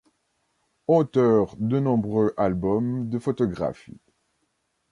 Auteur 0.87 1.55
de 1.59 1.79
nombreux 1.79 2.33
albums 2.35 3.07
de 3.07 3.19
photographies. 3.19 4.01